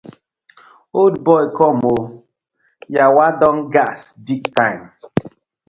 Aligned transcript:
Old 0.99 1.15
boy 1.27 1.43
com 1.57 1.77
ooo!!! 1.89 2.05
Yawa 2.95 3.27
don 3.39 3.57
gas 3.73 4.01
big 4.27 4.43
time. 4.59 4.83